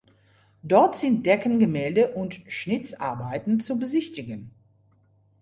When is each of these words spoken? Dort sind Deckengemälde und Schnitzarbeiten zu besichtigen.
Dort 0.63 0.95
sind 0.95 1.27
Deckengemälde 1.27 2.15
und 2.15 2.41
Schnitzarbeiten 2.47 3.59
zu 3.59 3.77
besichtigen. 3.77 4.49